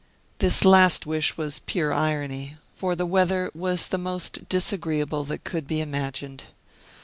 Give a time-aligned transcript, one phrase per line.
[0.39, 5.67] This last wish was pure irony, for the weather was the most disagreeable that could
[5.67, 6.45] be imagined.